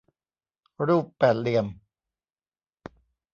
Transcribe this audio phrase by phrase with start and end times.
[0.87, 1.67] รูปแปดเหลี่ยม